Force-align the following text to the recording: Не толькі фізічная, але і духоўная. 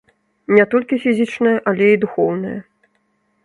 Не 0.59 0.63
толькі 0.71 0.99
фізічная, 1.03 1.53
але 1.73 1.93
і 1.93 2.01
духоўная. 2.07 2.59